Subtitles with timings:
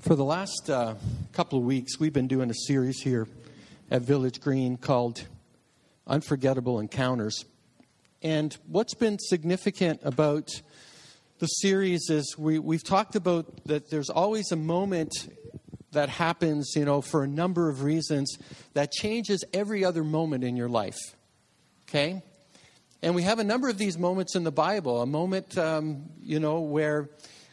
[0.00, 0.94] For the last uh,
[1.32, 3.28] couple of weeks, we've been doing a series here
[3.90, 5.26] at Village Green called
[6.06, 7.44] Unforgettable Encounters.
[8.22, 10.48] And what's been significant about
[11.38, 15.12] the series is we, we've talked about that there's always a moment
[15.92, 18.38] that happens, you know, for a number of reasons
[18.72, 20.98] that changes every other moment in your life.
[21.90, 22.22] Okay?
[23.02, 25.02] And we have a number of these moments in the Bible.
[25.02, 27.10] A moment, um, you know, where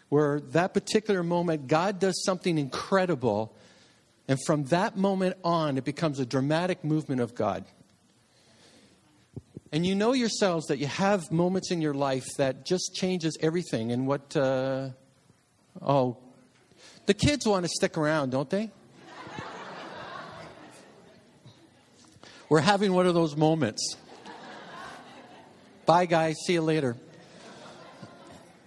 [0.09, 3.55] where that particular moment, God does something incredible.
[4.27, 7.65] And from that moment on, it becomes a dramatic movement of God.
[9.71, 13.91] And you know yourselves that you have moments in your life that just changes everything.
[13.91, 14.89] And what, uh,
[15.81, 16.17] oh,
[17.05, 18.71] the kids want to stick around, don't they?
[22.49, 23.97] We're having one of those moments.
[25.85, 26.35] Bye, guys.
[26.45, 26.95] See you later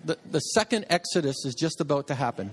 [0.04, 2.50] the, the second Exodus is just about to happen.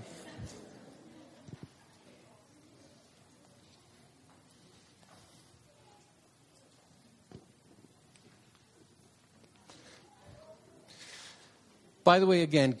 [12.04, 12.76] By the way, again,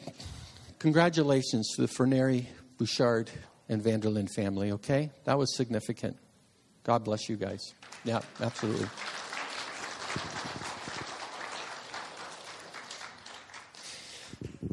[0.78, 2.46] congratulations to the Ferneri,
[2.78, 3.30] Bouchard,
[3.68, 5.10] and Vanderlyn family, okay?
[5.24, 6.16] That was significant.
[6.82, 7.74] God bless you guys.
[8.04, 8.88] Yeah, absolutely.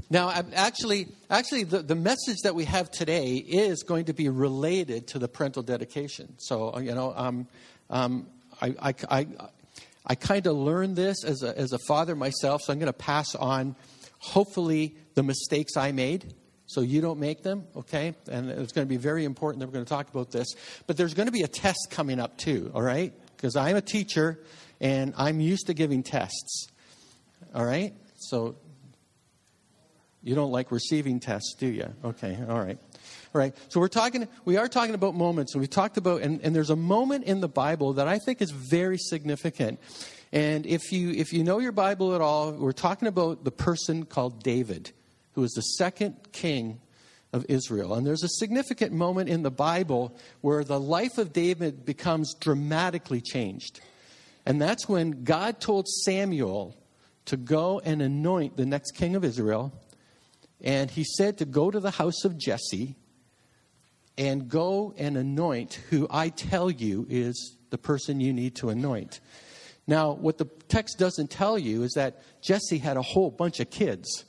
[0.09, 5.07] Now, actually, actually, the, the message that we have today is going to be related
[5.07, 6.35] to the parental dedication.
[6.37, 7.47] So, uh, you know, um,
[7.89, 8.27] um,
[8.61, 9.27] I, I, I,
[10.05, 12.93] I kind of learned this as a, as a father myself, so I'm going to
[12.93, 13.75] pass on,
[14.19, 16.33] hopefully, the mistakes I made
[16.67, 18.15] so you don't make them, okay?
[18.29, 20.47] And it's going to be very important that we're going to talk about this.
[20.87, 23.13] But there's going to be a test coming up, too, all right?
[23.35, 24.39] Because I'm a teacher
[24.81, 26.67] and I'm used to giving tests,
[27.53, 27.93] all right?
[28.17, 28.55] So
[30.25, 31.87] you don't like receiving tests, do you?
[32.03, 32.79] Okay, all right.
[33.35, 33.53] All right.
[33.69, 36.71] So we're talking we are talking about moments and we talked about and, and there's
[36.71, 39.79] a moment in the Bible that I think is very significant.
[40.33, 44.03] And if you if you know your Bible at all, we're talking about the person
[44.03, 44.91] called David,
[45.33, 46.81] who is the second king
[47.31, 47.93] of Israel.
[47.93, 53.21] And there's a significant moment in the Bible where the life of David becomes dramatically
[53.21, 53.79] changed.
[54.43, 56.75] And that's when God told Samuel
[57.25, 59.71] to go and anoint the next king of Israel
[60.65, 62.95] and he said to go to the house of Jesse
[64.17, 69.19] and go and anoint who I tell you is the person you need to anoint.
[69.87, 73.69] Now, what the text doesn't tell you is that Jesse had a whole bunch of
[73.69, 74.25] kids,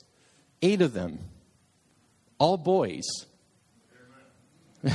[0.61, 1.17] eight of them,
[2.37, 3.07] all boys.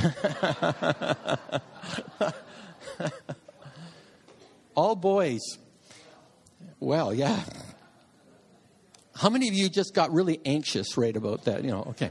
[4.77, 5.41] all boys.
[6.79, 7.43] Well, yeah.
[9.15, 11.65] How many of you just got really anxious right about that?
[11.65, 12.11] You know, okay.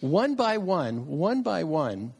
[0.00, 2.12] One by one, one by one,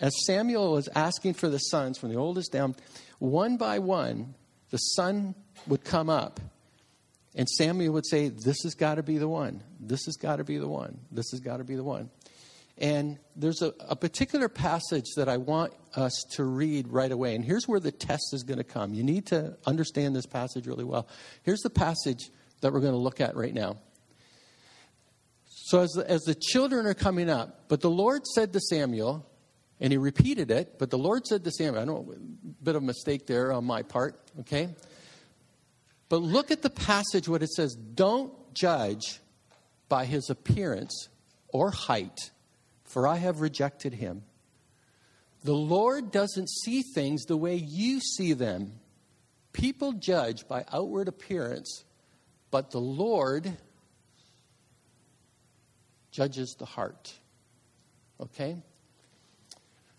[0.00, 2.74] as Samuel was asking for the sons from the oldest down,
[3.20, 4.34] one by one,
[4.70, 5.34] the son
[5.68, 6.40] would come up
[7.34, 9.62] and Samuel would say, This has got to be the one.
[9.78, 10.98] This has got to be the one.
[11.12, 12.10] This has got to be the one.
[12.80, 17.34] And there's a, a, particular passage that I want us to read right away.
[17.34, 18.94] And here's where the test is going to come.
[18.94, 21.06] You need to understand this passage really well.
[21.42, 22.30] Here's the passage
[22.62, 23.76] that we're going to look at right now.
[25.44, 29.26] So, as the, as the children are coming up, but the Lord said to Samuel,
[29.78, 32.82] and he repeated it, but the Lord said to Samuel, I know a bit of
[32.82, 34.74] a mistake there on my part, okay?
[36.08, 39.20] But look at the passage, what it says don't judge
[39.88, 41.08] by his appearance
[41.48, 42.30] or height
[42.90, 44.22] for I have rejected him.
[45.44, 48.72] The Lord doesn't see things the way you see them.
[49.52, 51.84] People judge by outward appearance,
[52.50, 53.50] but the Lord
[56.10, 57.14] judges the heart.
[58.20, 58.56] Okay?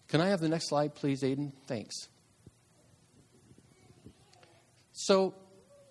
[0.09, 1.53] Can I have the next slide, please, Aiden?
[1.67, 1.95] Thanks.
[4.91, 5.33] So,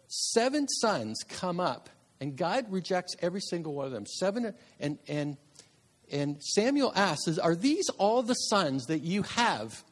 [0.06, 1.88] seven sons come up,
[2.20, 4.06] and God rejects every single one of them.
[4.06, 5.36] Seven, and, and
[6.12, 9.84] and Samuel asks, Are these all the sons that you have?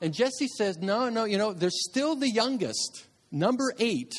[0.00, 4.12] And Jesse says, No, no, you know, they're still the youngest, number eight,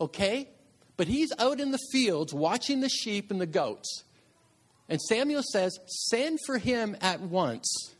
[0.00, 0.48] okay?
[0.96, 4.04] But he's out in the fields watching the sheep and the goats.
[4.88, 7.94] And Samuel says, Send for him at once.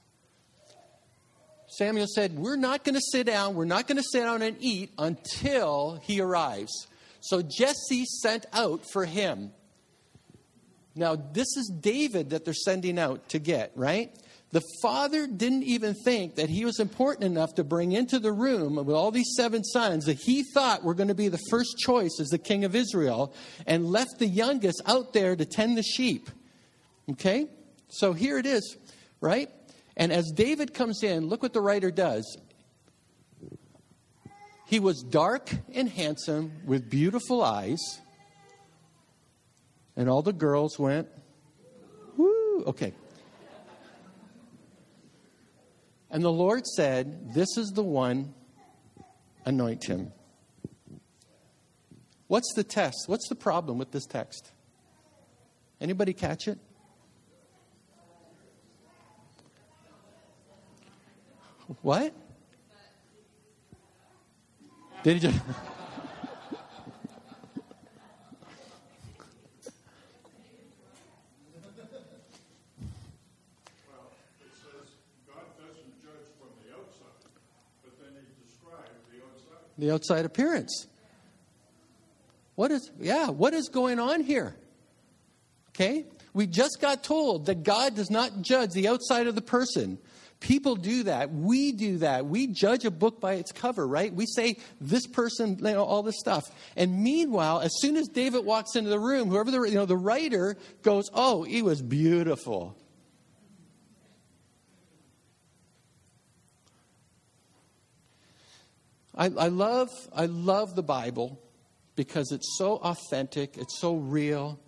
[1.68, 4.56] Samuel said, We're not going to sit down, we're not going to sit down and
[4.60, 6.86] eat until he arrives.
[7.20, 9.52] So Jesse sent out for him.
[10.96, 14.16] Now, this is David that they're sending out to get, right?
[14.54, 18.76] the father didn't even think that he was important enough to bring into the room
[18.76, 22.20] with all these seven sons that he thought were going to be the first choice
[22.20, 23.34] as the king of Israel
[23.66, 26.30] and left the youngest out there to tend the sheep.
[27.10, 27.48] Okay?
[27.88, 28.76] So here it is,
[29.20, 29.50] right?
[29.96, 32.38] And as David comes in, look what the writer does.
[34.66, 37.80] He was dark and handsome with beautiful eyes.
[39.96, 41.08] And all the girls went,
[42.16, 42.92] woo, okay.
[46.14, 48.34] And the Lord said, This is the one,
[49.44, 50.12] anoint him.
[52.28, 53.04] What's the test?
[53.06, 54.52] What's the problem with this text?
[55.80, 56.58] Anybody catch it?
[61.82, 62.14] What?
[65.02, 65.40] Did he just.
[79.78, 80.86] the outside appearance.
[82.54, 84.54] What is, yeah, what is going on here?
[85.70, 86.06] Okay?
[86.32, 89.98] We just got told that God does not judge the outside of the person.
[90.40, 91.32] People do that.
[91.32, 92.26] We do that.
[92.26, 94.12] We judge a book by its cover, right?
[94.12, 96.44] We say this person, you know, all this stuff.
[96.76, 99.96] And meanwhile, as soon as David walks into the room, whoever the, you know, the
[99.96, 102.76] writer goes, oh, he was beautiful.
[109.16, 111.40] I, I, love, I love the Bible
[111.96, 114.58] because it's so authentic, it's so real.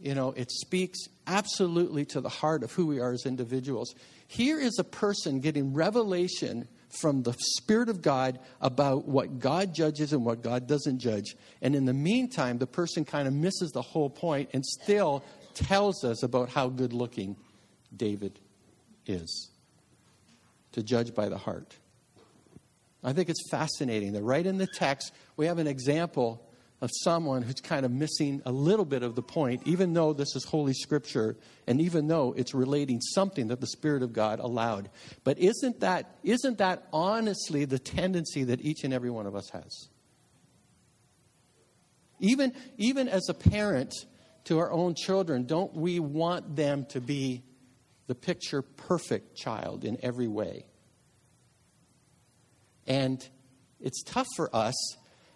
[0.00, 3.94] You know, it speaks absolutely to the heart of who we are as individuals.
[4.28, 6.68] Here is a person getting revelation
[7.00, 11.36] from the Spirit of God about what God judges and what God doesn't judge.
[11.60, 16.04] And in the meantime, the person kind of misses the whole point and still tells
[16.04, 17.36] us about how good looking
[17.96, 18.38] David
[19.06, 19.50] is
[20.72, 21.76] to judge by the heart.
[23.04, 26.40] I think it's fascinating that right in the text, we have an example
[26.80, 30.34] of someone who's kind of missing a little bit of the point, even though this
[30.34, 31.36] is Holy Scripture
[31.66, 34.90] and even though it's relating something that the Spirit of God allowed.
[35.22, 39.50] But isn't that, isn't that honestly the tendency that each and every one of us
[39.50, 39.88] has?
[42.20, 43.94] Even, even as a parent
[44.44, 47.42] to our own children, don't we want them to be
[48.06, 50.66] the picture perfect child in every way?
[52.86, 53.26] And
[53.80, 54.74] it's tough for us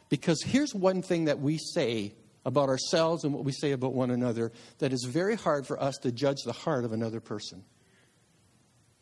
[0.09, 2.15] because here's one thing that we say
[2.45, 5.97] about ourselves and what we say about one another that is very hard for us
[5.99, 7.65] to judge the heart of another person.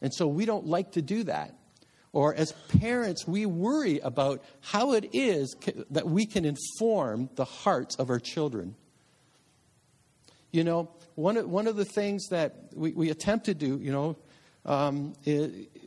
[0.01, 1.55] And so we don't like to do that.
[2.13, 5.55] Or as parents, we worry about how it is
[5.91, 8.75] that we can inform the hearts of our children.
[10.51, 13.93] You know, one of, one of the things that we, we attempt to do, you
[13.93, 14.17] know,
[14.65, 15.13] um,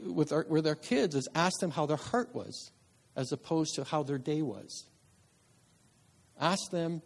[0.04, 2.72] with, our, with our kids is ask them how their heart was
[3.16, 4.86] as opposed to how their day was.
[6.40, 7.02] Ask them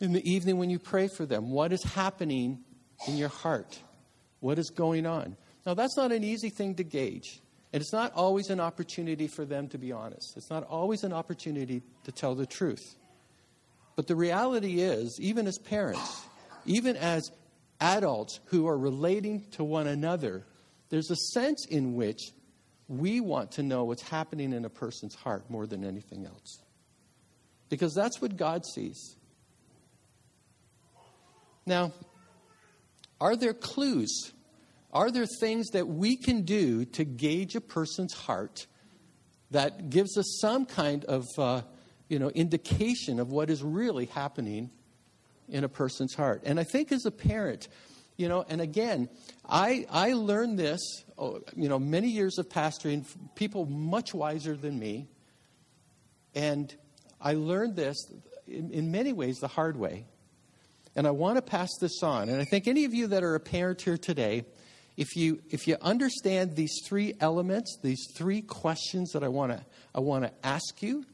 [0.00, 2.60] in the evening when you pray for them what is happening
[3.08, 3.78] in your heart?
[4.40, 5.36] What is going on?
[5.64, 7.40] Now, that's not an easy thing to gauge.
[7.72, 10.36] And it's not always an opportunity for them to be honest.
[10.36, 12.96] It's not always an opportunity to tell the truth.
[13.96, 16.22] But the reality is, even as parents,
[16.64, 17.30] even as
[17.80, 20.46] adults who are relating to one another,
[20.88, 22.32] there's a sense in which
[22.88, 26.60] we want to know what's happening in a person's heart more than anything else.
[27.68, 29.16] Because that's what God sees.
[31.66, 31.92] Now,
[33.20, 34.32] are there clues?
[34.92, 38.66] Are there things that we can do to gauge a person's heart
[39.50, 41.62] that gives us some kind of uh,
[42.08, 44.70] you know, indication of what is really happening
[45.48, 46.42] in a person's heart?
[46.44, 47.66] And I think as a parent,
[48.16, 49.08] you know, and again,
[49.48, 50.80] I, I learned this,
[51.18, 53.04] oh, you know, many years of pastoring,
[53.34, 55.08] people much wiser than me.
[56.34, 56.74] And
[57.20, 57.96] I learned this
[58.46, 60.06] in, in many ways the hard way.
[60.94, 62.30] And I want to pass this on.
[62.30, 64.46] And I think any of you that are a parent here today,
[64.96, 69.62] if you, if you understand these three elements, these three questions that I want to,
[69.94, 71.04] I want to ask you,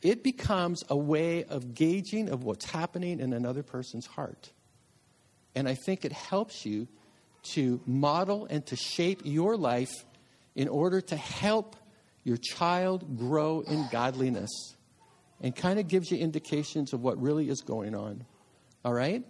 [0.00, 4.52] it becomes a way of gauging of what's happening in another person's heart.
[5.56, 6.86] And I think it helps you
[7.54, 9.92] to model and to shape your life
[10.54, 11.76] in order to help
[12.24, 14.50] your child grow in godliness
[15.40, 18.24] and kind of gives you indications of what really is going on.
[18.84, 19.24] All right?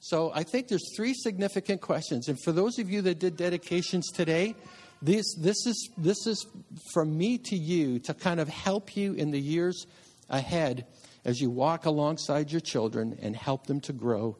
[0.00, 2.28] So I think there's three significant questions.
[2.28, 4.54] And for those of you that did dedications today,
[5.00, 6.46] this, this, is, this is
[6.92, 9.86] from me to you to kind of help you in the years
[10.28, 10.86] ahead
[11.24, 14.36] as you walk alongside your children and help them to grow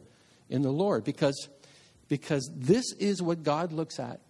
[0.49, 1.49] in the Lord because,
[2.09, 4.21] because this is what God looks at.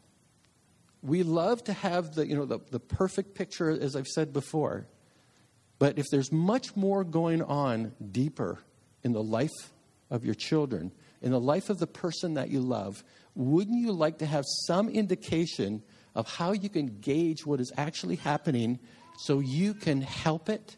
[1.03, 4.87] we love to have the, you know, the, the perfect picture, as I've said before.
[5.79, 8.59] But if there's much more going on deeper
[9.03, 9.73] in the life
[10.11, 13.03] of your children, in the life of the person that you love,
[13.35, 15.83] wouldn't you like to have some indication
[16.15, 18.79] of how you can gauge what is actually happening
[19.19, 20.77] so you can help it,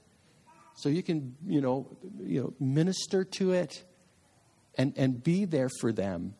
[0.75, 1.87] so you can, you know,
[2.19, 3.85] you know minister to it
[4.77, 6.35] and, and be there for them?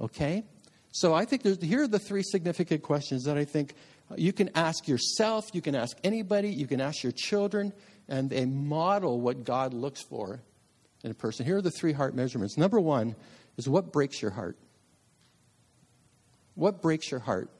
[0.00, 0.44] Okay?
[0.92, 3.74] So I think here are the three significant questions that I think
[4.16, 7.72] you can ask yourself, you can ask anybody, you can ask your children,
[8.08, 10.40] and they model what God looks for
[11.02, 11.44] in a person.
[11.44, 12.56] Here are the three heart measurements.
[12.56, 13.16] Number one
[13.56, 14.56] is what breaks your heart?
[16.54, 17.50] What breaks your heart?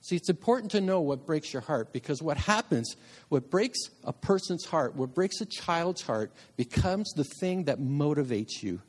[0.00, 2.94] See, it's important to know what breaks your heart because what happens,
[3.28, 8.62] what breaks a person's heart, what breaks a child's heart, becomes the thing that motivates
[8.62, 8.80] you.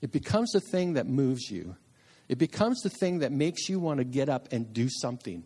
[0.00, 1.76] It becomes the thing that moves you.
[2.28, 5.44] It becomes the thing that makes you want to get up and do something.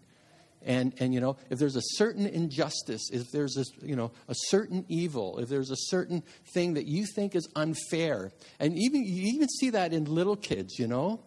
[0.64, 4.34] And, and you know, if there's a certain injustice, if there's a, you know, a
[4.34, 6.22] certain evil, if there's a certain
[6.54, 10.78] thing that you think is unfair, and even you even see that in little kids,
[10.78, 11.20] you know,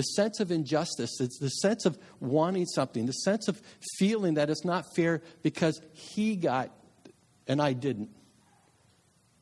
[0.00, 3.60] the sense of injustice, it's the sense of wanting something, the sense of
[3.98, 6.70] feeling that it's not fair because he got
[7.46, 8.08] and I didn't.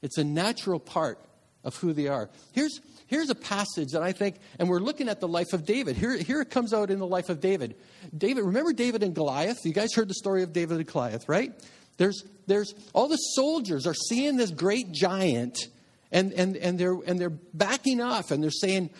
[0.03, 1.21] It's a natural part
[1.63, 2.29] of who they are.
[2.53, 5.97] Here's, here's a passage that I think, and we're looking at the life of David.
[5.97, 7.77] Here, here it comes out in the life of David.
[8.17, 9.59] David, remember David and Goliath?
[9.65, 11.53] You guys heard the story of David and Goliath, right?
[11.99, 15.69] There's, there's all the soldiers are seeing this great giant,
[16.11, 18.91] and, and, and, they're, and they're backing off, and they're saying,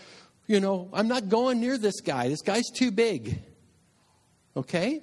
[0.49, 2.29] you know, I'm not going near this guy.
[2.29, 3.41] This guy's too big.
[4.57, 5.03] Okay?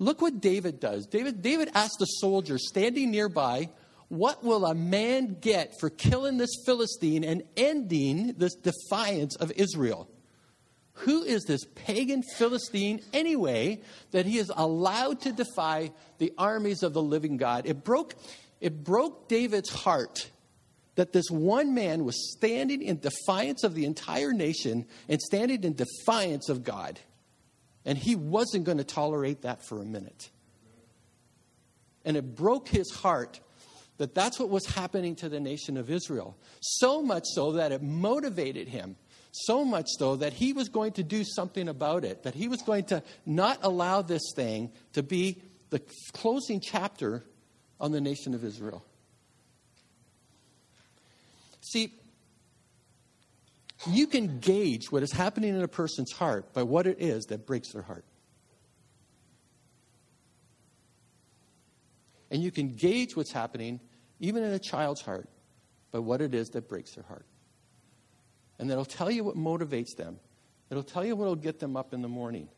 [0.00, 1.06] Look what David does.
[1.06, 3.68] David, David asked the soldier standing nearby,
[4.08, 10.08] what will a man get for killing this Philistine and ending this defiance of Israel?
[11.02, 16.94] Who is this pagan Philistine anyway that he is allowed to defy the armies of
[16.94, 17.66] the living God?
[17.66, 18.14] It broke,
[18.60, 20.30] it broke David's heart
[20.98, 25.72] that this one man was standing in defiance of the entire nation and standing in
[25.72, 26.98] defiance of God.
[27.84, 30.28] And he wasn't going to tolerate that for a minute.
[32.04, 33.38] And it broke his heart
[33.98, 36.36] that that's what was happening to the nation of Israel.
[36.58, 38.96] So much so that it motivated him.
[39.30, 42.60] So much so that he was going to do something about it, that he was
[42.62, 45.40] going to not allow this thing to be
[45.70, 45.80] the
[46.12, 47.22] closing chapter
[47.78, 48.84] on the nation of Israel.
[51.70, 51.92] See,
[53.86, 57.46] you can gauge what is happening in a person's heart by what it is that
[57.46, 58.06] breaks their heart.
[62.30, 63.80] And you can gauge what's happening
[64.18, 65.28] even in a child's heart,
[65.92, 67.26] by what it is that breaks their heart.
[68.58, 70.18] And that'll tell you what motivates them.
[70.70, 72.48] It'll tell you what will get them up in the morning.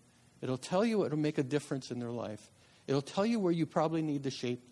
[0.41, 2.51] It'll tell you what will make a difference in their life.
[2.87, 4.63] It'll tell you where you probably need to shape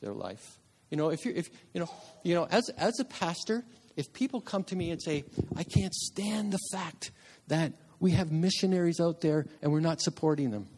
[0.00, 0.58] their life.
[0.90, 1.90] You know, if you're, if, you know,
[2.22, 3.64] you know, as, as a pastor,
[3.96, 5.24] if people come to me and say,
[5.56, 7.10] I can't stand the fact
[7.48, 10.68] that we have missionaries out there and we're not supporting them,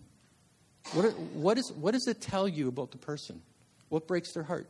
[0.92, 3.42] what, what, is, what does it tell you about the person?
[3.88, 4.68] What breaks their heart?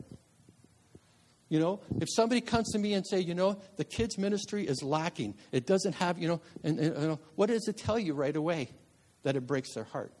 [1.49, 4.83] You know, if somebody comes to me and say, you know, the kids ministry is
[4.83, 8.13] lacking, it doesn't have, you know, and, and you know, what does it tell you
[8.13, 8.69] right away?
[9.23, 10.11] That it breaks their heart.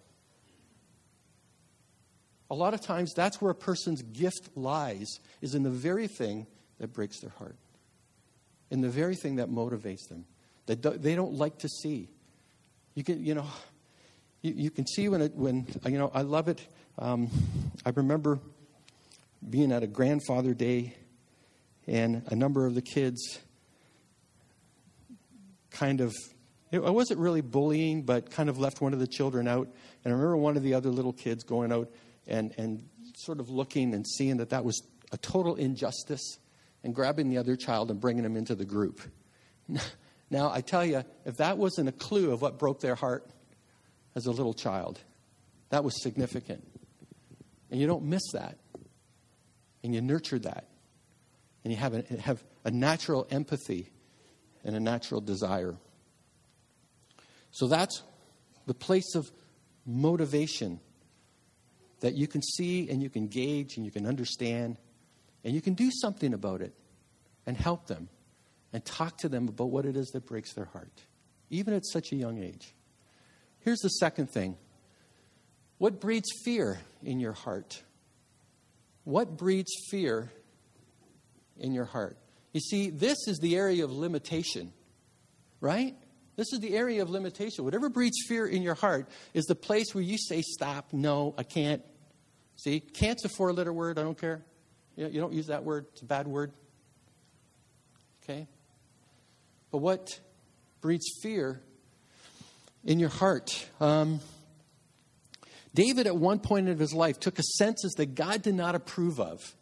[2.49, 6.47] A lot of times, that's where a person's gift lies, is in the very thing
[6.79, 7.55] that breaks their heart,
[8.71, 10.25] in the very thing that motivates them,
[10.67, 12.09] that they don't like to see.
[12.95, 13.45] You can, you know,
[14.41, 16.65] you, you can see when it, when, you know, I love it.
[16.97, 17.29] Um,
[17.85, 18.39] I remember
[19.47, 20.95] being at a grandfather day
[21.85, 23.39] and a number of the kids
[25.69, 26.13] kind of
[26.69, 29.69] it wasn't really bullying, but kind of left one of the children out.
[30.03, 31.89] And I remember one of the other little kids going out
[32.27, 34.81] and, and sort of looking and seeing that that was
[35.11, 36.39] a total injustice
[36.83, 39.01] and grabbing the other child and bringing him into the group.
[40.29, 43.25] Now, I tell you, if that wasn't a clue of what broke their heart
[44.15, 44.99] as a little child,
[45.69, 46.67] that was significant.
[47.71, 48.57] And you don't miss that.
[49.83, 50.67] And you nurture that
[51.63, 53.91] and you have a, have a natural empathy
[54.63, 55.75] and a natural desire.
[57.51, 58.03] So that's
[58.65, 59.31] the place of
[59.85, 60.79] motivation
[61.99, 64.77] that you can see and you can gauge and you can understand
[65.43, 66.73] and you can do something about it
[67.45, 68.09] and help them
[68.73, 71.01] and talk to them about what it is that breaks their heart,
[71.49, 72.73] even at such a young age.
[73.59, 74.57] Here's the second thing
[75.77, 77.81] what breeds fear in your heart?
[79.03, 80.31] What breeds fear
[81.59, 82.17] in your heart.
[82.53, 84.73] You see, this is the area of limitation,
[85.59, 85.95] right?
[86.37, 87.65] This is the area of limitation.
[87.65, 91.43] Whatever breeds fear in your heart is the place where you say, Stop, no, I
[91.43, 91.81] can't.
[92.55, 94.45] See, can't's a four letter word, I don't care.
[94.95, 96.53] You don't use that word, it's a bad word.
[98.23, 98.47] Okay?
[99.71, 100.19] But what
[100.79, 101.61] breeds fear
[102.83, 103.67] in your heart?
[103.79, 104.19] Um,
[105.73, 109.19] David, at one point in his life, took a census that God did not approve
[109.19, 109.55] of.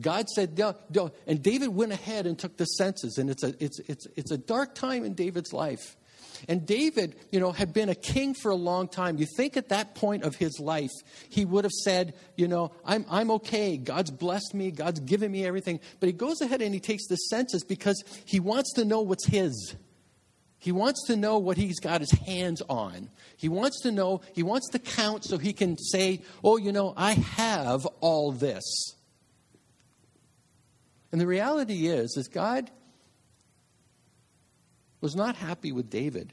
[0.00, 1.10] God said, no, no.
[1.26, 3.18] And David went ahead and took the census.
[3.18, 5.96] And it's a, it's, it's, it's a dark time in David's life.
[6.46, 9.18] And David, you know, had been a king for a long time.
[9.18, 10.92] You think at that point of his life,
[11.28, 13.76] he would have said, you know, I'm, I'm okay.
[13.76, 14.70] God's blessed me.
[14.70, 15.80] God's given me everything.
[15.98, 19.26] But he goes ahead and he takes the census because he wants to know what's
[19.26, 19.74] his.
[20.60, 23.10] He wants to know what he's got his hands on.
[23.36, 26.94] He wants to know, he wants to count so he can say, oh, you know,
[26.96, 28.94] I have all this.
[31.10, 32.70] And the reality is, is God
[35.00, 36.32] was not happy with David.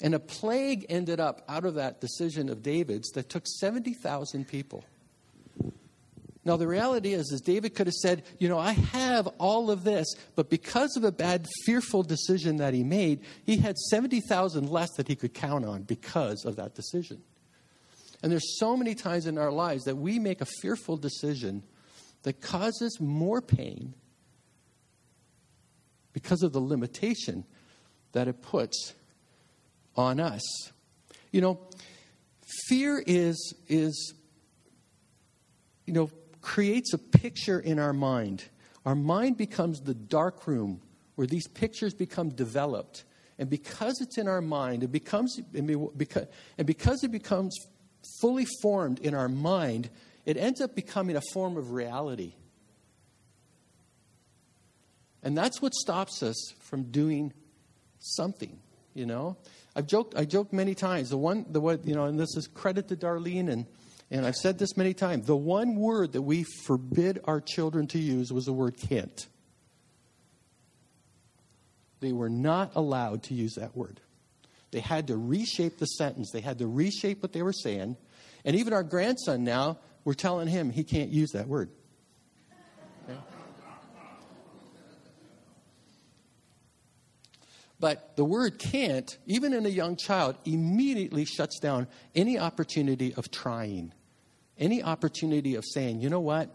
[0.00, 4.84] And a plague ended up out of that decision of David's that took 70,000 people.
[6.44, 9.84] Now, the reality is, is David could have said, You know, I have all of
[9.84, 14.88] this, but because of a bad, fearful decision that he made, he had 70,000 less
[14.96, 17.22] that he could count on because of that decision.
[18.22, 21.62] And there's so many times in our lives that we make a fearful decision
[22.22, 23.94] that causes more pain
[26.12, 27.44] because of the limitation
[28.12, 28.94] that it puts
[29.96, 30.42] on us.
[31.30, 31.60] You know,
[32.68, 34.14] fear is, is
[35.86, 36.10] you know,
[36.40, 38.44] creates a picture in our mind.
[38.84, 40.80] Our mind becomes the dark room
[41.14, 43.04] where these pictures become developed.
[43.38, 45.66] And because it's in our mind, it becomes, and
[46.64, 47.56] because it becomes
[48.20, 49.90] fully formed in our mind,
[50.24, 52.34] it ends up becoming a form of reality.
[55.22, 57.32] And that's what stops us from doing
[57.98, 58.58] something,
[58.94, 59.36] you know?
[59.74, 61.10] I've joked, I joked many times.
[61.10, 63.66] The one, the what, you know, and this is credit to Darlene, and,
[64.10, 65.26] and I've said this many times.
[65.26, 69.26] The one word that we forbid our children to use was the word can't.
[72.00, 74.00] They were not allowed to use that word.
[74.72, 77.96] They had to reshape the sentence, they had to reshape what they were saying.
[78.44, 81.70] And even our grandson now, we're telling him he can't use that word.
[87.82, 93.32] But the word can't, even in a young child, immediately shuts down any opportunity of
[93.32, 93.92] trying,
[94.56, 96.48] any opportunity of saying, you know what?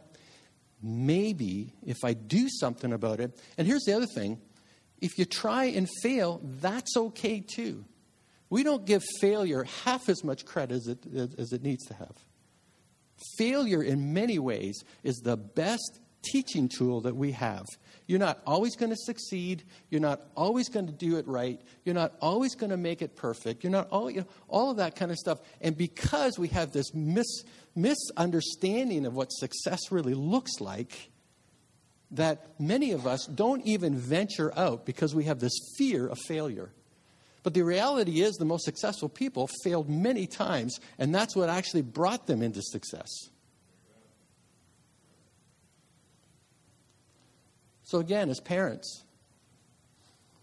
[0.82, 3.38] Maybe if I do something about it.
[3.58, 4.40] And here's the other thing
[5.02, 7.84] if you try and fail, that's okay too.
[8.50, 11.06] We don't give failure half as much credit as it,
[11.38, 12.16] as it needs to have.
[13.38, 17.66] Failure, in many ways, is the best teaching tool that we have.
[18.06, 19.64] You're not always going to succeed.
[19.90, 21.62] You're not always going to do it right.
[21.84, 23.64] You're not always going to make it perfect.
[23.64, 25.40] You're not all, you know, all of that kind of stuff.
[25.62, 27.44] And because we have this mis,
[27.76, 31.12] misunderstanding of what success really looks like,
[32.12, 36.72] that many of us don't even venture out because we have this fear of failure.
[37.48, 41.82] But the reality is, the most successful people failed many times, and that's what actually
[41.82, 43.08] brought them into success.
[47.84, 49.06] So, again, as parents,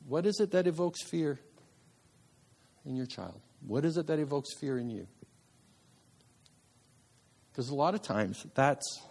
[0.08, 1.38] what is it that evokes fear
[2.86, 3.38] in your child?
[3.66, 5.06] What is it that evokes fear in you?
[7.52, 9.02] Because a lot of times that's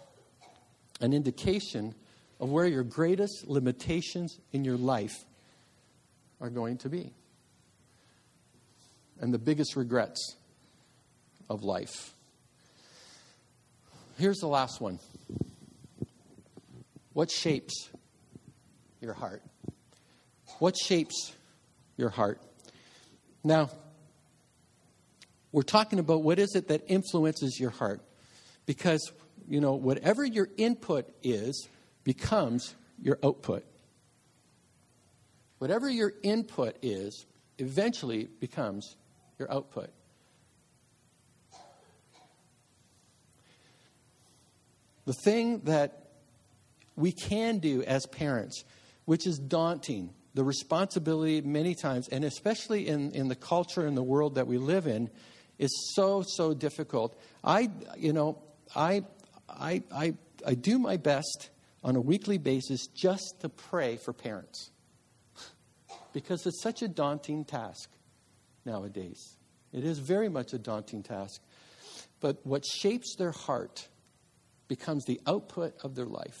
[1.00, 1.94] an indication
[2.40, 5.24] of where your greatest limitations in your life
[6.40, 7.12] are going to be.
[9.24, 10.36] And the biggest regrets
[11.48, 12.12] of life.
[14.18, 14.98] Here's the last one.
[17.14, 17.88] What shapes
[19.00, 19.42] your heart?
[20.58, 21.32] What shapes
[21.96, 22.38] your heart?
[23.42, 23.70] Now,
[25.52, 28.02] we're talking about what is it that influences your heart.
[28.66, 29.10] Because,
[29.48, 31.66] you know, whatever your input is
[32.04, 33.64] becomes your output.
[35.56, 37.24] Whatever your input is
[37.56, 38.96] eventually becomes
[39.38, 39.90] your output.
[45.06, 46.08] The thing that
[46.96, 48.64] we can do as parents
[49.04, 50.10] which is daunting.
[50.34, 54.58] The responsibility, many times, and especially in, in the culture and the world that we
[54.58, 55.10] live in,
[55.58, 57.16] is so, so difficult.
[57.44, 58.42] I, you know,
[58.74, 59.04] I,
[59.48, 61.50] I, I, I do my best
[61.84, 64.70] on a weekly basis just to pray for parents
[66.12, 67.88] because it's such a daunting task
[68.64, 69.36] nowadays.
[69.72, 71.40] It is very much a daunting task.
[72.20, 73.88] But what shapes their heart
[74.68, 76.38] becomes the output of their life.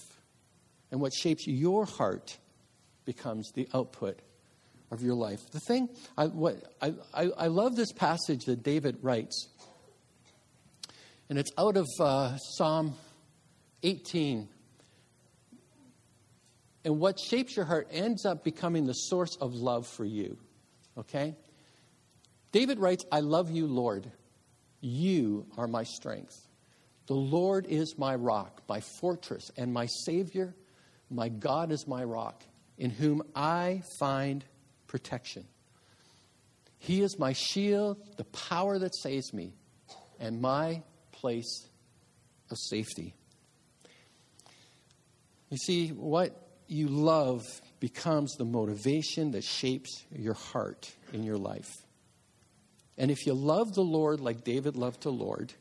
[0.90, 2.38] And what shapes your heart
[3.04, 4.20] becomes the output
[4.90, 5.40] of your life.
[5.50, 9.48] The thing, I, what, I, I, I love this passage that David writes.
[11.28, 12.94] And it's out of uh, Psalm
[13.82, 14.48] 18.
[16.84, 20.38] And what shapes your heart ends up becoming the source of love for you.
[20.96, 21.34] Okay?
[22.54, 24.08] David writes, I love you, Lord.
[24.80, 26.46] You are my strength.
[27.08, 30.54] The Lord is my rock, my fortress, and my Savior.
[31.10, 32.44] My God is my rock,
[32.78, 34.44] in whom I find
[34.86, 35.44] protection.
[36.78, 39.52] He is my shield, the power that saves me,
[40.20, 41.68] and my place
[42.52, 43.16] of safety.
[45.50, 47.42] You see, what you love
[47.80, 51.68] becomes the motivation that shapes your heart in your life.
[52.96, 55.52] And if you love the Lord like David loved the Lord,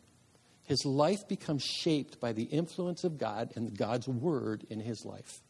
[0.65, 5.41] his life becomes shaped by the influence of God and God's word in his life.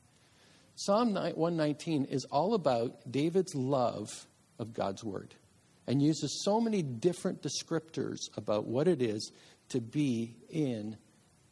[0.76, 4.10] Psalm 119 is all about David's love
[4.58, 5.36] of God's word
[5.86, 9.32] and uses so many different descriptors about what it is
[9.70, 10.98] to be in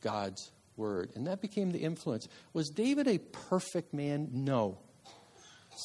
[0.02, 1.12] God's word.
[1.16, 2.28] And that became the influence.
[2.54, 4.30] Was David a perfect man?
[4.32, 4.80] No.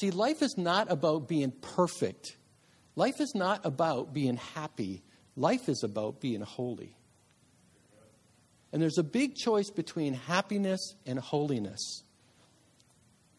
[0.01, 2.36] See, life is not about being perfect.
[2.97, 5.03] Life is not about being happy.
[5.37, 6.97] Life is about being holy.
[8.73, 12.03] And there's a big choice between happiness and holiness.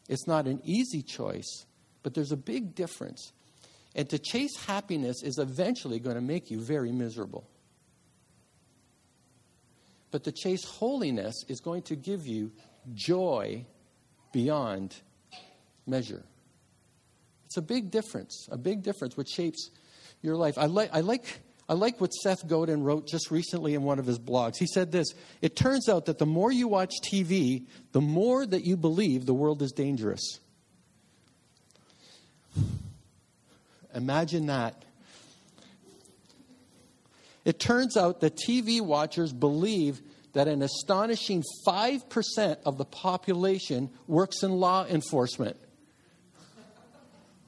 [0.08, 1.66] It's not an easy choice,
[2.04, 3.34] but there's a big difference.
[3.96, 7.50] And to chase happiness is eventually going to make you very miserable.
[10.12, 12.52] But to chase holiness is going to give you
[12.94, 13.66] joy
[14.32, 14.96] beyond
[15.86, 16.24] measure.
[17.58, 19.72] A big difference, a big difference which shapes
[20.22, 20.58] your life.
[20.58, 21.26] I like, I like,
[21.70, 24.58] I like what Seth Godin wrote just recently in one of his blogs.
[24.58, 28.64] He said this It turns out that the more you watch TV, the more that
[28.64, 30.40] you believe the world is dangerous.
[33.94, 34.84] Imagine that.
[37.44, 40.02] It turns out that TV watchers believe
[40.34, 45.58] that an astonishing 5% of the population works in law enforcement.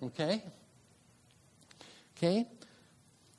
[0.03, 0.43] Okay?
[2.17, 2.47] Okay?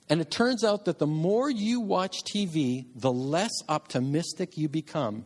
[0.09, 5.25] And it turns out that the more you watch TV, the less optimistic you become.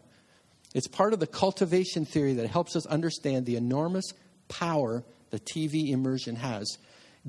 [0.75, 4.05] It's part of the cultivation theory that helps us understand the enormous
[4.49, 6.79] power that TV immersion has.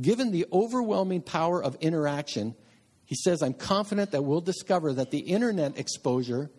[0.02, 2.56] Given the overwhelming power of interaction,
[3.06, 6.50] he says, I'm confident that we'll discover that the internet exposure,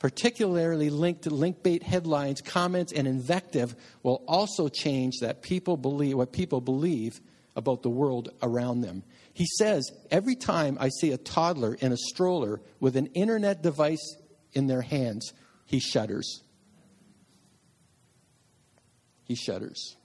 [0.00, 6.16] particularly linked to link bait headlines, comments, and invective, will also change that people believe
[6.16, 7.20] what people believe
[7.54, 9.04] about the world around them.
[9.34, 14.16] He says, every time I see a toddler in a stroller with an internet device
[14.52, 15.32] in their hands,
[15.66, 16.42] he shudders.
[19.24, 19.96] He shudders.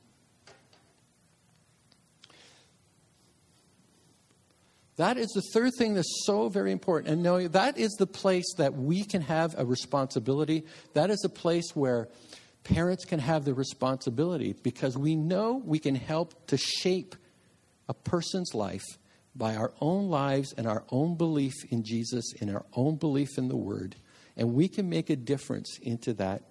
[4.97, 7.25] That is the third thing that's so very important.
[7.25, 10.63] And that is the place that we can have a responsibility.
[10.93, 12.07] That is a place where
[12.63, 17.15] parents can have the responsibility because we know we can help to shape
[17.89, 18.85] a person's life
[19.35, 23.49] by our own lives and our own belief in Jesus and our own belief in
[23.49, 23.95] the Word.
[24.37, 26.43] And we can make a difference into that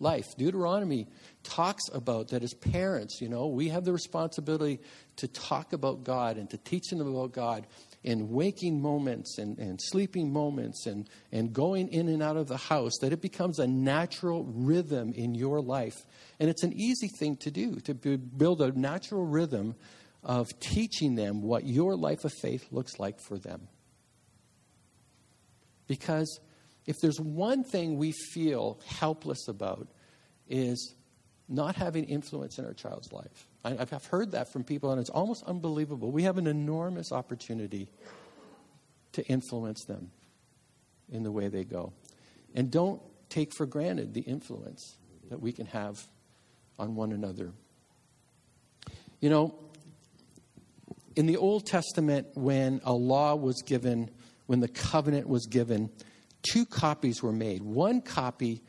[0.00, 0.36] life.
[0.36, 1.06] Deuteronomy
[1.44, 4.80] talks about that as parents, you know, we have the responsibility
[5.16, 7.66] to talk about God and to teach them about God
[8.02, 12.56] in waking moments and, and sleeping moments and, and going in and out of the
[12.56, 16.04] house, that it becomes a natural rhythm in your life.
[16.40, 19.76] And it's an easy thing to do, to build a natural rhythm
[20.24, 23.68] of teaching them what your life of faith looks like for them.
[25.86, 26.40] Because
[26.86, 29.88] if there's one thing we feel helpless about,
[30.48, 30.94] is
[31.48, 33.48] not having influence in our child's life.
[33.64, 36.10] I've heard that from people, and it's almost unbelievable.
[36.10, 37.88] We have an enormous opportunity
[39.12, 40.10] to influence them
[41.10, 41.92] in the way they go.
[42.54, 44.96] And don't take for granted the influence
[45.30, 46.06] that we can have
[46.78, 47.52] on one another.
[49.20, 49.54] You know,
[51.14, 54.10] in the Old Testament, when a law was given,
[54.46, 55.90] when the covenant was given,
[56.42, 57.62] two copies were made.
[57.62, 58.62] One copy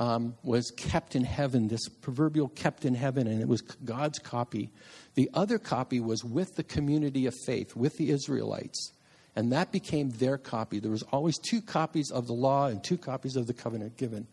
[0.00, 4.70] um, was kept in heaven, this proverbial kept in heaven, and it was God's copy.
[5.14, 8.92] The other copy was with the community of faith, with the Israelites.
[9.36, 10.80] And that became their copy.
[10.80, 14.26] There was always two copies of the law and two copies of the covenant given.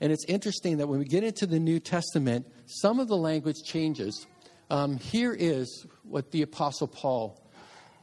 [0.00, 3.62] And it's interesting that when we get into the New Testament, some of the language
[3.64, 4.26] changes.
[4.68, 7.40] Um, here is what the Apostle Paul,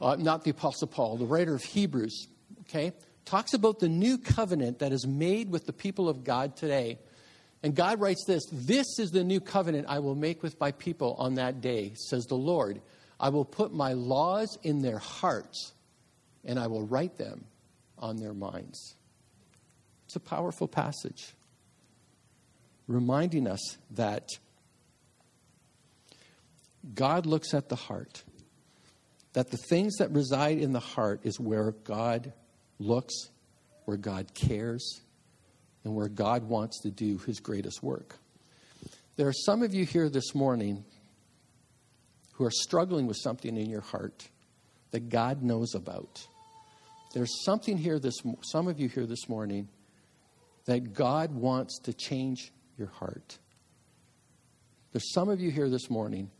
[0.00, 2.26] uh, not the Apostle Paul, the writer of Hebrews,
[2.62, 2.92] okay,
[3.26, 6.98] talks about the new covenant that is made with the people of God today.
[7.62, 11.14] And God writes this This is the new covenant I will make with my people
[11.18, 12.80] on that day, says the Lord.
[13.18, 15.72] I will put my laws in their hearts,
[16.44, 17.44] and I will write them
[17.98, 18.94] on their minds.
[20.04, 21.32] It's a powerful passage,
[22.86, 24.28] reminding us that
[26.94, 28.22] God looks at the heart,
[29.32, 32.32] that the things that reside in the heart is where God
[32.78, 33.14] looks,
[33.84, 35.00] where God cares,
[35.84, 38.16] and where God wants to do his greatest work.
[39.16, 40.84] There are some of you here this morning
[42.32, 44.28] who are struggling with something in your heart
[44.90, 46.26] that God knows about.
[47.14, 49.68] There's something here this some of you here this morning
[50.66, 53.38] that God wants to change your heart.
[54.92, 56.30] There's some of you here this morning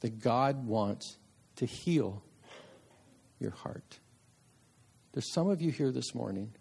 [0.00, 1.18] that God wants
[1.56, 2.22] to heal
[3.38, 3.98] your heart.
[5.14, 6.52] There's some of you here this morning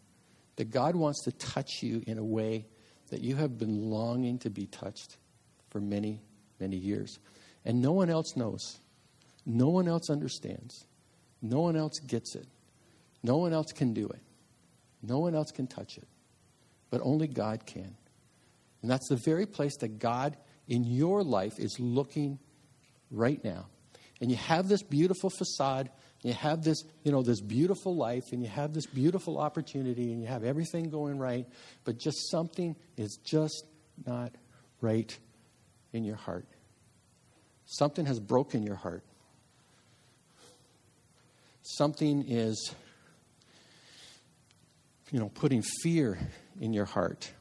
[0.57, 2.67] that God wants to touch you in a way
[3.09, 5.17] that you have been longing to be touched
[5.71, 6.21] for many,
[6.59, 7.17] many years.
[7.65, 8.79] And no one else knows.
[9.43, 10.85] No one else understands.
[11.41, 12.45] No one else gets it.
[13.23, 14.21] No one else can do it.
[15.01, 16.07] No one else can touch it.
[16.91, 17.95] But only God can.
[18.83, 20.37] And that's the very place that God
[20.67, 22.37] in your life is looking
[23.09, 23.65] right now.
[24.21, 25.89] And you have this beautiful facade,
[26.23, 30.21] you have this, you know, this beautiful life, and you have this beautiful opportunity, and
[30.21, 31.45] you have everything going right,
[31.83, 33.65] but just something is just
[34.05, 34.33] not
[34.79, 35.15] right
[35.91, 36.47] in your heart.
[37.65, 39.03] Something has broken your heart.
[41.61, 42.73] Something is,
[45.11, 46.17] you know, putting fear
[46.59, 47.31] in your heart,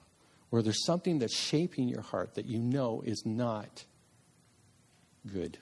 [0.50, 3.84] or there's something that's shaping your heart that you know is not
[5.32, 5.56] good.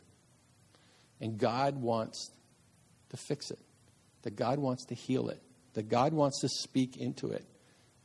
[1.21, 2.31] And God wants
[3.11, 3.61] to fix it,
[4.23, 5.43] that God wants to heal it,
[5.75, 7.45] that God wants to speak into it,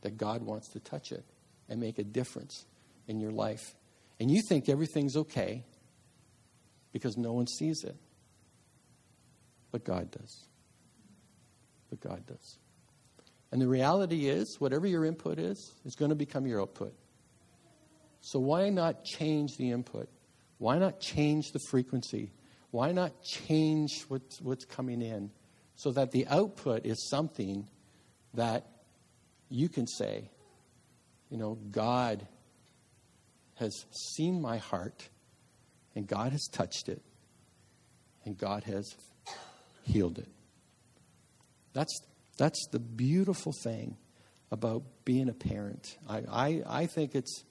[0.02, 1.24] that God wants to touch it
[1.68, 2.66] and make a difference
[3.08, 3.74] in your life.
[4.20, 5.64] And you think everything's okay
[6.92, 7.96] because no one sees it.
[9.70, 10.46] But God does.
[11.90, 12.58] But God does.
[13.52, 16.94] And the reality is, whatever your input is, is going to become your output.
[18.20, 20.08] So why not change the input?
[20.58, 22.32] Why not change the frequency?
[22.76, 25.30] Why not change what's, what's coming in
[25.76, 27.66] so that the output is something
[28.34, 28.66] that
[29.48, 30.28] you can say,
[31.30, 32.26] you know, God
[33.54, 33.72] has
[34.12, 35.08] seen my heart
[35.94, 37.00] and God has touched it
[38.26, 38.94] and God has
[39.84, 40.28] healed it.
[41.72, 41.98] That's,
[42.36, 43.96] that's the beautiful thing
[44.50, 45.96] about being a parent.
[46.06, 47.42] I, I, I think it's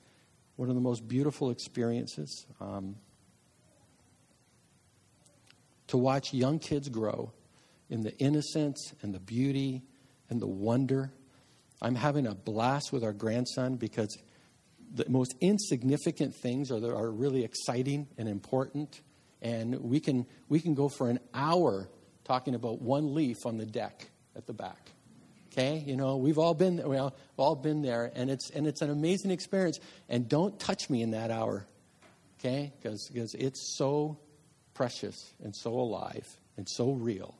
[0.55, 2.97] one of the most beautiful experiences um,
[5.95, 7.31] to watch young kids grow
[7.89, 9.81] in the innocence and the beauty
[10.29, 11.09] and the wonder.
[11.81, 14.17] I'm having a blast with our grandson because
[14.93, 19.01] the most insignificant things are, are really exciting and important.
[19.41, 21.87] And we can, we can go for an hour
[22.25, 24.91] talking about one leaf on the deck at the back.
[25.53, 28.81] Okay, you know we've all been well, we've all been there, and it's and it's
[28.81, 29.79] an amazing experience.
[30.09, 31.65] And don't touch me in that hour,
[32.37, 32.73] okay?
[32.77, 34.17] Because because it's so
[34.75, 37.35] precious and so alive and so real,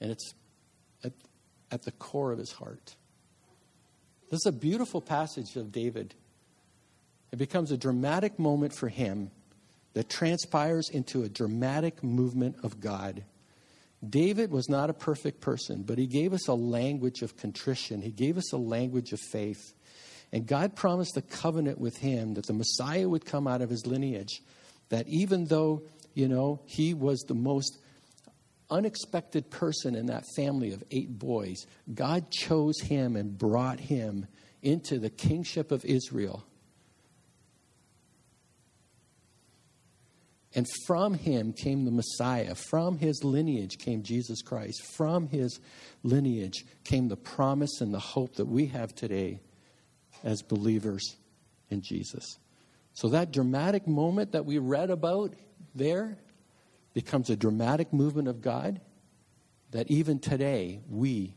[0.00, 0.32] and it's
[1.02, 1.12] at
[1.72, 2.94] at the core of his heart.
[4.30, 6.14] This is a beautiful passage of David.
[7.32, 9.30] It becomes a dramatic moment for him
[9.94, 13.24] that transpires into a dramatic movement of God.
[14.06, 18.00] David was not a perfect person, but he gave us a language of contrition.
[18.00, 19.74] He gave us a language of faith.
[20.32, 23.86] And God promised a covenant with him that the Messiah would come out of his
[23.86, 24.42] lineage.
[24.90, 25.82] That even though,
[26.14, 27.78] you know, he was the most
[28.70, 34.26] unexpected person in that family of eight boys, God chose him and brought him
[34.62, 36.44] into the kingship of Israel.
[40.54, 42.54] And from him came the Messiah.
[42.54, 44.82] From his lineage came Jesus Christ.
[44.96, 45.60] From his
[46.02, 49.40] lineage came the promise and the hope that we have today
[50.24, 51.16] as believers
[51.70, 52.38] in Jesus.
[52.94, 55.34] So, that dramatic moment that we read about
[55.74, 56.18] there
[56.94, 58.80] becomes a dramatic movement of God
[59.70, 61.34] that even today we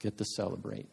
[0.00, 0.88] get to celebrate,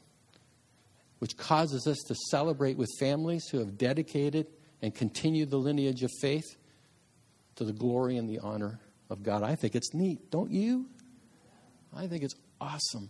[1.19, 4.47] which causes us to celebrate with families who have dedicated
[4.81, 6.55] and continued the lineage of faith
[7.55, 9.43] to the glory and the honor of God.
[9.43, 10.85] I think it's neat, don't you?
[11.95, 13.09] I think it's awesome.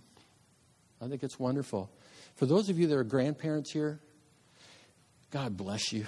[1.02, 1.92] I think it's wonderful.
[2.36, 4.00] For those of you that are grandparents here,
[5.32, 6.06] God bless you.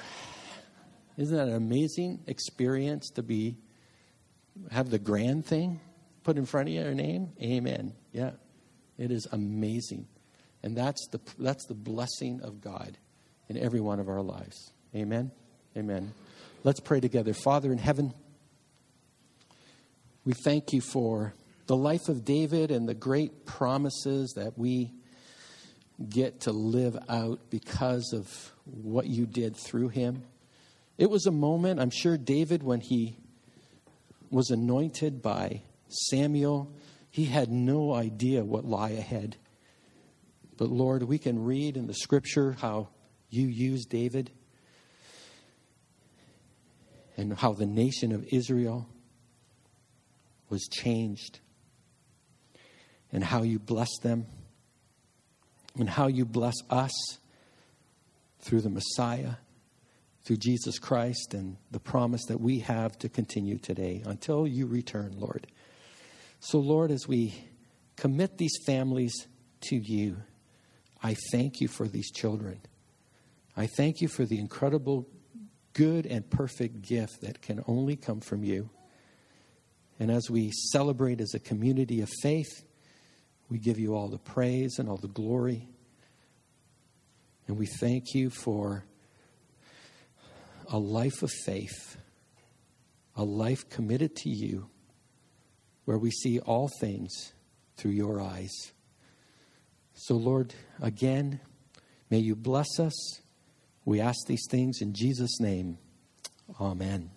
[1.18, 3.58] Isn't that an amazing experience to be
[4.72, 5.80] have the grand thing
[6.24, 7.34] put in front of your name?
[7.42, 7.94] Amen.
[8.12, 8.32] Yeah.
[8.98, 10.08] It is amazing.
[10.64, 12.98] And that's the that's the blessing of God
[13.48, 14.72] in every one of our lives.
[14.96, 15.32] Amen.
[15.78, 16.14] Amen.
[16.64, 17.34] Let's pray together.
[17.34, 18.14] Father in heaven,
[20.26, 21.34] We thank you for
[21.70, 24.92] the life of David and the great promises that we
[26.10, 30.24] get to live out because of what you did through him.
[30.98, 33.18] It was a moment, I'm sure, David, when he
[34.32, 36.74] was anointed by Samuel,
[37.12, 39.36] he had no idea what lay ahead.
[40.58, 42.88] But Lord, we can read in the scripture how
[43.30, 44.32] you used David
[47.16, 48.90] and how the nation of Israel
[50.50, 51.42] was changed
[53.12, 54.26] and how you bless them
[55.78, 56.92] and how you bless us
[58.40, 59.34] through the Messiah,
[60.24, 65.16] through Jesus Christ, and the promise that we have to continue today until you return,
[65.18, 65.48] Lord.
[66.40, 67.34] So, Lord, as we
[67.96, 69.14] commit these families
[69.62, 70.18] to you,
[71.04, 72.60] I thank you for these children.
[73.56, 75.08] I thank you for the incredible,
[75.74, 78.70] good, and perfect gift that can only come from you.
[80.00, 82.64] And as we celebrate as a community of faith,
[83.50, 85.68] we give you all the praise and all the glory.
[87.48, 88.86] And we thank you for
[90.72, 91.98] a life of faith,
[93.16, 94.70] a life committed to you,
[95.86, 97.34] where we see all things
[97.76, 98.72] through your eyes.
[99.94, 101.40] So, Lord, again,
[102.12, 102.94] may you bless us.
[103.84, 105.80] We ask these things in Jesus' name.
[106.62, 107.10] Amen.